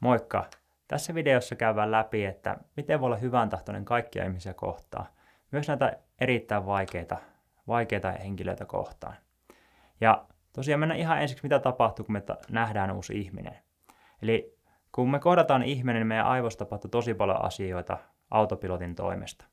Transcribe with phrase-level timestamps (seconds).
[0.00, 0.44] Moikka!
[0.88, 5.06] Tässä videossa käydään läpi, että miten voi olla hyvän tahtoinen kaikkia ihmisiä kohtaan,
[5.50, 7.16] myös näitä erittäin vaikeita,
[7.68, 9.16] vaikeita henkilöitä kohtaan.
[10.00, 13.56] Ja tosiaan mennään ihan ensiksi, mitä tapahtuu, kun me nähdään uusi ihminen.
[14.22, 14.56] Eli
[14.92, 17.98] kun me kohdataan ihminen, niin meidän aivoista tapahtuu tosi paljon asioita
[18.30, 19.44] autopilotin toimesta.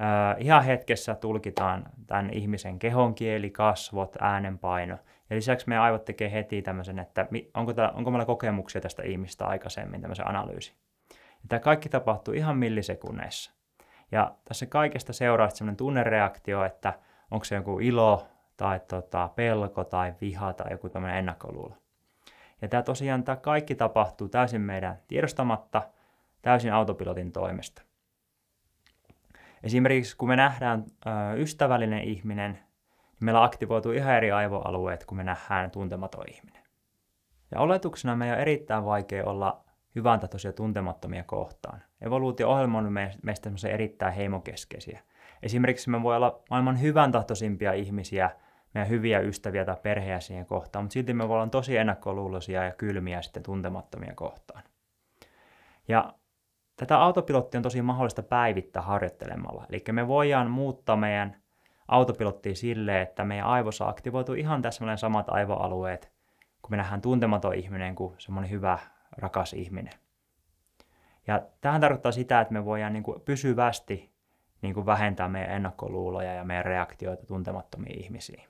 [0.00, 4.98] Öö, ihan hetkessä tulkitaan tämän ihmisen kehonkieli, kasvot, äänenpaino.
[5.30, 9.46] Ja lisäksi meidän aivot tekee heti tämmöisen, että onko, tämä, onko meillä kokemuksia tästä ihmistä
[9.46, 10.74] aikaisemmin, tämmöisen analyysi.
[11.12, 13.52] Ja tämä kaikki tapahtuu ihan millisekunneissa.
[14.12, 16.92] Ja tässä kaikesta seuraa semmoinen tunnereaktio, että
[17.30, 18.26] onko se joku ilo
[18.56, 21.76] tai tota, pelko tai viha tai joku tämmöinen ennakkoluulo.
[22.62, 25.82] Ja tämä tosiaan tämä kaikki tapahtuu täysin meidän tiedostamatta,
[26.42, 27.85] täysin autopilotin toimesta.
[29.66, 30.84] Esimerkiksi kun me nähdään
[31.36, 36.62] ystävällinen ihminen, niin meillä aktivoituu ihan eri aivoalueet, kun me nähdään tuntematon ihminen.
[37.50, 41.82] Ja oletuksena meidän on erittäin vaikea olla hyvän tahtoisia tuntemattomia kohtaan.
[42.00, 45.00] Evoluutio-ohjelma on meistä erittäin heimokeskeisiä.
[45.42, 48.30] Esimerkiksi me voi olla maailman hyvän tahtoisimpia ihmisiä,
[48.74, 52.72] meidän hyviä ystäviä tai perheä siihen kohtaan, mutta silti me voi olla tosi ennakkoluuloisia ja
[52.72, 54.62] kylmiä sitten tuntemattomia kohtaan.
[55.88, 56.14] Ja
[56.76, 59.66] Tätä autopilottia on tosi mahdollista päivittää harjoittelemalla.
[59.70, 61.36] Eli me voidaan muuttaa meidän
[61.88, 66.12] autopilottia silleen, että meidän aivossa aktivoituu ihan täsmälleen samat aivoalueet,
[66.62, 68.78] kun me nähdään tuntematon ihminen kuin semmoinen hyvä,
[69.12, 69.92] rakas ihminen.
[71.26, 74.12] Ja tähän tarkoittaa sitä, että me voidaan niin kuin pysyvästi
[74.62, 78.42] niin kuin vähentää meidän ennakkoluuloja ja meidän reaktioita tuntemattomiin ihmisiin.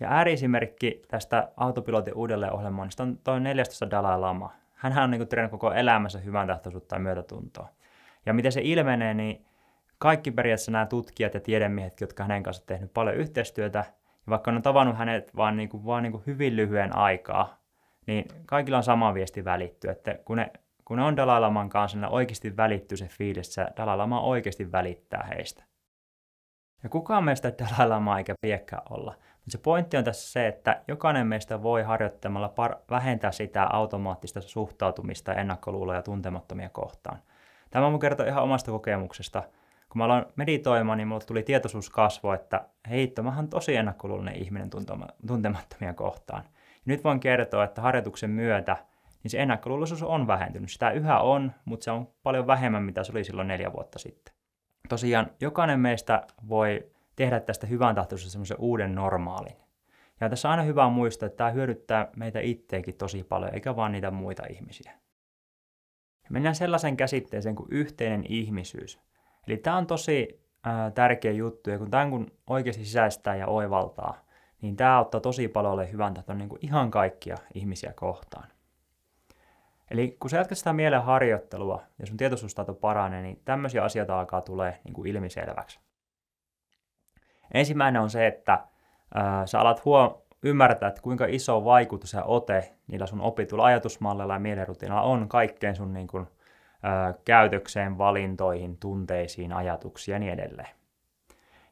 [0.00, 5.72] Ja ääriesimerkki tästä autopilotin uudelleenohjelmoinnista on tuo 14 Dalai Lama, hän on niin treenannut koko
[5.72, 7.68] elämänsä hyvän tahtoisuutta ja myötätuntoa.
[8.26, 9.46] Ja miten se ilmenee, niin
[9.98, 13.78] kaikki periaatteessa nämä tutkijat ja tiedemiehet, jotka hänen kanssa tehnyt paljon yhteistyötä,
[14.26, 17.58] ja vaikka on tavannut hänet vaan, niin kuin, vaan niin kuin hyvin lyhyen aikaa,
[18.06, 20.50] niin kaikilla on sama viesti välitty, että kun ne,
[20.84, 25.28] kun ne on Dalai Laman kanssa, niin oikeasti välittyy se fiilis, että Dalai oikeasti välittää
[25.34, 25.64] heistä.
[26.82, 29.14] Ja kukaan meistä Dalai Lama eikä piekkä olla.
[29.44, 34.40] Mutta se pointti on tässä se, että jokainen meistä voi harjoittamalla par- vähentää sitä automaattista
[34.40, 37.18] suhtautumista ja ennakkoluuloja tuntemattomia kohtaan.
[37.70, 39.42] Tämä mun kertoa ihan omasta kokemuksesta.
[39.88, 44.36] Kun mä aloin meditoimaan, niin mulle tuli tietoisuus kasvo, että heitto, mä oon tosi ennakkoluuloinen
[44.36, 44.70] ihminen
[45.26, 46.44] tuntemattomia kohtaan.
[46.46, 48.76] Ja nyt voin kertoa, että harjoituksen myötä
[49.24, 50.70] niin se ennakkoluuloisuus on vähentynyt.
[50.70, 54.34] Sitä yhä on, mutta se on paljon vähemmän, mitä se oli silloin neljä vuotta sitten.
[54.88, 59.56] Tosiaan jokainen meistä voi tehdä tästä hyvän tahtoisuudesta semmoisen uuden normaalin.
[60.20, 63.92] Ja tässä on aina hyvä muistaa, että tämä hyödyttää meitä itseäkin tosi paljon, eikä vaan
[63.92, 64.92] niitä muita ihmisiä.
[66.30, 69.00] Mennään sellaisen käsitteeseen kuin yhteinen ihmisyys.
[69.46, 74.24] Eli tämä on tosi ää, tärkeä juttu, ja kun tämän kun oikeasti sisäistää ja oivaltaa,
[74.60, 78.48] niin tämä auttaa tosi paljon hyvän tahton niin ihan kaikkia ihmisiä kohtaan.
[79.90, 84.40] Eli kun sä jatkat sitä mielen harjoittelua ja sun tietoisuustaito paranee, niin tämmöisiä asioita alkaa
[84.40, 85.80] tulee niin ilmiselväksi.
[87.54, 88.58] Ensimmäinen on se, että
[89.14, 94.32] ää, sä alat huom- ymmärtää, että kuinka iso vaikutus ja ote niillä sun opituilla ajatusmalleilla
[94.32, 96.26] ja mielenrutiinilla on kaikkeen sun niin kuin,
[96.82, 100.68] ää, käytökseen, valintoihin, tunteisiin, ajatuksiin ja niin edelleen.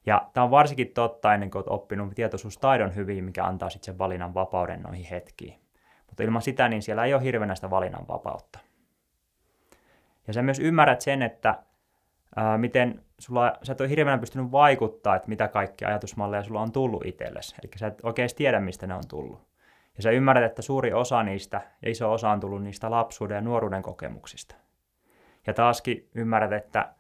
[0.07, 3.99] Ja tämä on varsinkin totta ennen kuin olet oppinut tietoisuustaidon hyvin, mikä antaa sitten sen
[3.99, 5.61] valinnan vapauden noihin hetkiin.
[6.07, 8.59] Mutta ilman sitä, niin siellä ei ole hirveänä sitä valinnan vapautta.
[10.27, 11.63] Ja sä myös ymmärrät sen, että
[12.37, 16.73] ää, miten sulla, sä et ole hirveänä pystynyt vaikuttaa, että mitä kaikkia ajatusmalleja sulla on
[16.73, 17.57] tullut itsellesi.
[17.63, 19.53] Eli sä et oikein tiedä, mistä ne on tullut.
[19.97, 23.41] Ja sä ymmärrät, että suuri osa niistä ja iso osa on tullut niistä lapsuuden ja
[23.41, 24.55] nuoruuden kokemuksista.
[25.47, 26.95] Ja taaskin ymmärrät, että,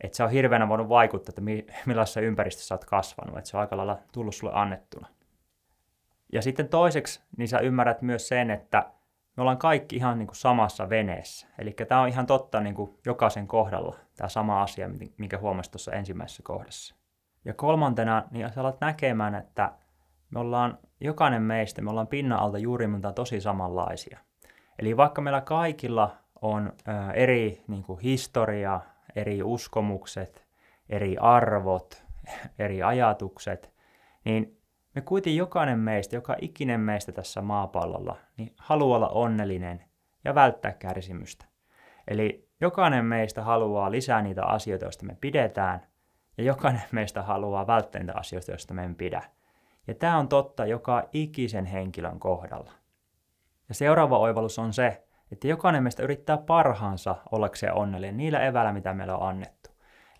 [0.00, 3.60] että sä on hirveänä voinut vaikuttaa, että millaisessa ympäristössä sä oot kasvanut, että se on
[3.60, 5.06] aika lailla tullut sulle annettuna.
[6.32, 8.90] Ja sitten toiseksi, niin sä ymmärrät myös sen, että
[9.40, 11.46] me ollaan kaikki ihan niin kuin samassa veneessä.
[11.58, 15.92] Eli tämä on ihan totta niin kuin jokaisen kohdalla, tämä sama asia, minkä huomasit tuossa
[15.92, 16.94] ensimmäisessä kohdassa.
[17.44, 19.72] Ja kolmantena, niin sä alat näkemään, että
[20.30, 24.18] me ollaan, jokainen meistä, me ollaan pinnan alta juurimiltaan tosi samanlaisia.
[24.78, 28.80] Eli vaikka meillä kaikilla on ö, eri niin kuin historia,
[29.16, 30.46] eri uskomukset,
[30.88, 32.04] eri arvot,
[32.58, 33.72] eri ajatukset,
[34.24, 34.59] niin
[34.94, 39.84] me kuitenkin jokainen meistä, joka ikinen meistä tässä maapallolla, niin haluaa olla onnellinen
[40.24, 41.44] ja välttää kärsimystä.
[42.08, 45.86] Eli jokainen meistä haluaa lisää niitä asioita, joista me pidetään,
[46.38, 49.22] ja jokainen meistä haluaa välttää niitä asioita, joista me pidä.
[49.86, 52.72] Ja tämä on totta joka ikisen henkilön kohdalla.
[53.68, 58.94] Ja seuraava oivallus on se, että jokainen meistä yrittää parhaansa ollakseen onnellinen niillä eväillä, mitä
[58.94, 59.59] meillä on annettu.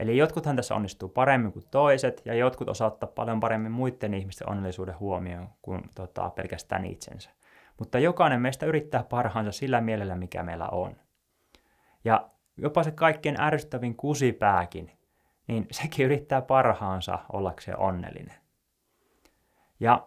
[0.01, 4.49] Eli jotkuthan tässä onnistuu paremmin kuin toiset, ja jotkut osaa ottaa paljon paremmin muiden ihmisten
[4.49, 7.31] onnellisuuden huomioon kuin tota, pelkästään itsensä.
[7.79, 10.97] Mutta jokainen meistä yrittää parhaansa sillä mielellä, mikä meillä on.
[12.05, 14.91] Ja jopa se kaikkein ärsyttävin kusipääkin,
[15.49, 18.37] niin sekin yrittää parhaansa ollakseen onnellinen.
[19.81, 20.07] Ja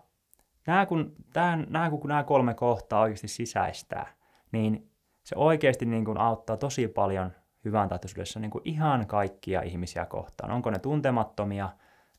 [0.68, 4.08] nämä kun, tämän, nämä, kun nämä kolme kohtaa oikeasti sisäistää,
[4.52, 4.92] niin
[5.24, 7.32] se oikeasti niin kuin auttaa tosi paljon
[7.66, 10.52] hyvän tahtoisuudessa niin kuin ihan kaikkia ihmisiä kohtaan.
[10.52, 11.70] Onko ne tuntemattomia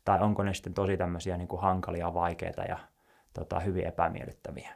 [0.05, 2.79] tai onko ne sitten tosi tämmöisiä niin kuin hankalia, vaikeita ja
[3.35, 4.71] tota, hyvin epämiellyttäviä.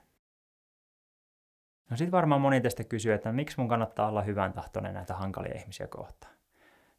[1.91, 5.59] No sitten varmaan moni tästä kysyy, että miksi mun kannattaa olla hyvän tahtoinen näitä hankalia
[5.61, 6.32] ihmisiä kohtaan.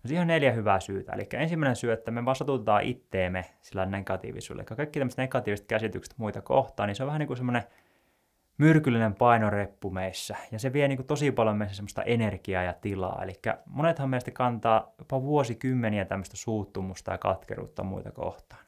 [0.04, 1.12] No siihen on neljä hyvää syytä.
[1.12, 4.66] Eli ensimmäinen syy, että me vasatutetaan itteemme sillä negatiivisuudella.
[4.70, 7.64] Eli kaikki tämmöiset negatiiviset käsitykset muita kohtaan, niin se on vähän niin kuin semmoinen
[8.60, 10.36] myrkyllinen painoreppu meissä.
[10.52, 13.24] Ja se vie niin kuin tosi paljon meissä semmoista energiaa ja tilaa.
[13.24, 13.34] Eli
[13.66, 18.66] monethan meistä kantaa jopa vuosikymmeniä tämmöistä suuttumusta ja katkeruutta muita kohtaan.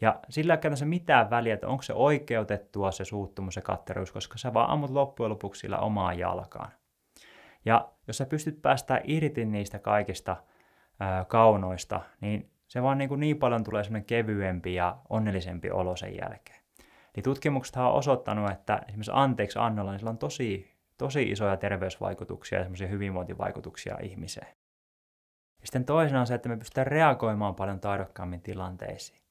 [0.00, 4.38] Ja sillä ei käytännössä mitään väliä, että onko se oikeutettua se suuttumus ja katteruus, koska
[4.38, 6.70] sä vaan ammut loppujen lopuksi sillä omaan jalkaan.
[7.64, 10.36] Ja jos sä pystyt päästään irti niistä kaikista
[11.00, 15.96] ää, kaunoista, niin se vaan niin, kuin niin paljon tulee semmoinen kevyempi ja onnellisempi olo
[15.96, 16.63] sen jälkeen.
[17.14, 22.58] Eli tutkimukset on osoittanut, että esimerkiksi anteeksi annolla, niin sillä on tosi, tosi isoja terveysvaikutuksia
[22.58, 24.56] ja semmoisia hyvinvointivaikutuksia ihmiseen.
[25.60, 29.24] Ja sitten toisena on se, että me pystytään reagoimaan paljon taidokkaammin tilanteisiin.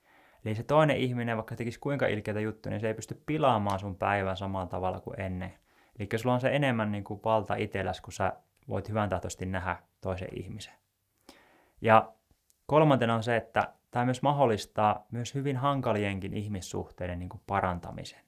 [0.45, 3.95] Eli se toinen ihminen, vaikka tekisi kuinka ilkeitä juttuja, niin se ei pysty pilaamaan sun
[3.95, 5.53] päivän samalla tavalla kuin ennen.
[5.99, 8.33] Eli sulla on se enemmän niin kuin valta itselläsi, kun sä
[8.69, 10.73] voit hyvän tahtoisesti nähdä toisen ihmisen.
[11.81, 12.13] Ja
[12.65, 18.21] kolmantena on se, että tämä myös mahdollistaa myös hyvin hankalienkin ihmissuhteiden niin kuin parantamisen.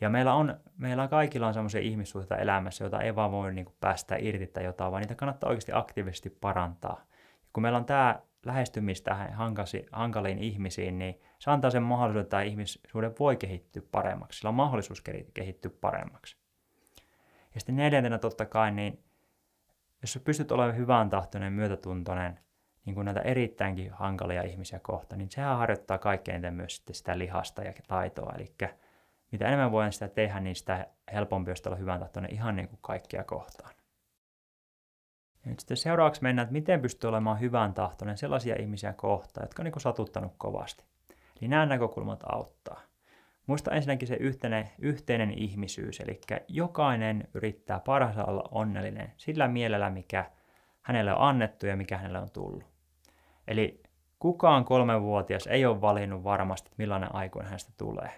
[0.00, 3.76] Ja meillä on, meillä kaikilla on sellaisia ihmissuhteita elämässä, joita ei vaan voi niin kuin
[3.80, 7.04] päästä irti tai jotain, vaan niitä kannattaa oikeasti aktiivisesti parantaa.
[7.42, 12.30] Ja kun meillä on tämä lähestymistä hankasi, hankaliin ihmisiin, niin se antaa sen mahdollisuuden, että
[12.30, 14.38] tämä ihmissuhde voi kehittyä paremmaksi.
[14.38, 15.02] Sillä on mahdollisuus
[15.34, 16.36] kehittyä paremmaksi.
[17.54, 19.04] Ja sitten neljäntenä totta kai, niin
[20.02, 22.40] jos sä pystyt olemaan hyvän tahtoinen, myötätuntoinen,
[22.84, 27.18] niin kuin näitä erittäinkin hankalia ihmisiä kohta, niin sehän harjoittaa kaikkein eniten myös sitten sitä
[27.18, 28.32] lihasta ja taitoa.
[28.36, 28.54] Eli
[29.32, 32.78] mitä enemmän voidaan sitä tehdä, niin sitä helpompi on olla hyvän tahtoinen ihan niin kuin
[32.82, 33.74] kaikkia kohtaan.
[35.44, 39.62] Ja nyt sitten seuraavaksi mennään, että miten pystyy olemaan hyvän tahtoinen sellaisia ihmisiä kohtaan, jotka
[39.62, 40.84] on niin satuttanut kovasti.
[41.40, 42.80] Eli nämä näkökulmat auttaa.
[43.46, 50.30] Muista ensinnäkin se yhteinen, yhteinen ihmisyys, eli jokainen yrittää parhaansa olla onnellinen sillä mielellä, mikä
[50.80, 52.73] hänelle on annettu ja mikä hänelle on tullut.
[53.48, 53.82] Eli
[54.18, 58.10] kukaan kolmenvuotias ei ole valinnut varmasti, millainen aikuinen hänestä tulee.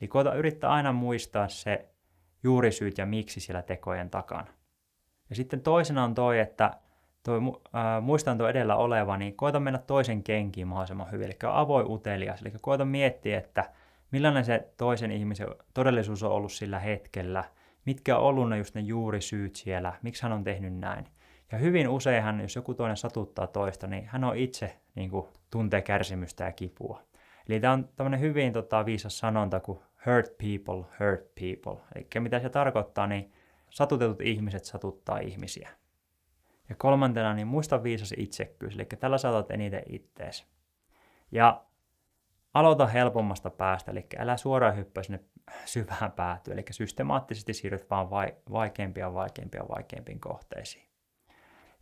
[0.00, 1.88] Eli koeta yrittää aina muistaa se
[2.42, 4.46] juurisyyt ja miksi siellä tekojen takana.
[5.30, 6.70] Ja sitten toisena on toi, että
[7.22, 7.38] toi,
[7.74, 12.42] äh, muistan tuo edellä oleva, niin koita mennä toisen kenkiin mahdollisimman hyvin, eli avoin utelias,
[12.42, 13.64] eli koita miettiä, että
[14.10, 17.44] millainen se toisen ihmisen todellisuus on ollut sillä hetkellä,
[17.84, 21.06] mitkä on ollut ne just ne juurisyyt siellä, miksi hän on tehnyt näin.
[21.52, 25.82] Ja hyvin useinhan, jos joku toinen satuttaa toista, niin hän on itse niin kuin, tuntee
[25.82, 27.02] kärsimystä ja kipua.
[27.48, 31.82] Eli tämä on tämmöinen hyvin tota, viisas sanonta kuin hurt people, hurt people.
[31.94, 33.32] Eli mitä se tarkoittaa, niin
[33.70, 35.70] satutetut ihmiset satuttaa ihmisiä.
[36.68, 40.46] Ja kolmantena, niin muista viisas itsekkyys, eli tällä saatat eniten ittees.
[41.32, 41.64] Ja
[42.54, 45.20] aloita helpommasta päästä, eli älä suoraan hyppää sinne
[45.64, 48.10] syvään päätyyn, eli systemaattisesti siirryt vaan
[48.52, 50.89] vaikeampia, vaikeampia, vaikeampiin kohteisiin.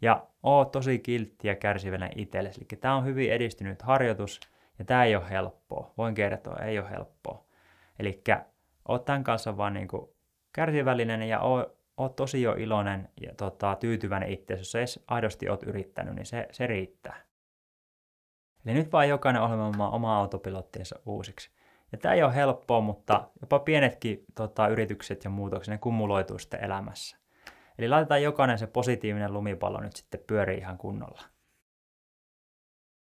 [0.01, 4.41] Ja oo tosi kiltti ja kärsivällinen itsellesi, eli tämä on hyvin edistynyt harjoitus,
[4.79, 5.93] ja tämä ei ole helppoa.
[5.99, 7.45] Voin kertoa, ei ole helppoa.
[7.99, 8.23] Eli
[8.89, 10.09] oot tämän kanssa vaan niin kuin
[10.53, 15.63] kärsivällinen ja oo oot tosi jo iloinen ja tota, tyytyväinen itseäsi, jos edes aidosti oot
[15.63, 17.17] yrittänyt, niin se, se riittää.
[18.67, 21.51] Eli nyt vaan jokainen ohjelma oma autopilottiensa uusiksi.
[21.93, 26.65] Ja tämä ei ole helppoa, mutta jopa pienetkin tota, yritykset ja muutokset, ne kumuloituu sitten
[26.65, 27.18] elämässä.
[27.79, 31.23] Eli laitetaan jokainen se positiivinen lumipallo nyt sitten pyörii ihan kunnolla.